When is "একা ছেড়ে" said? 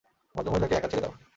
0.75-1.03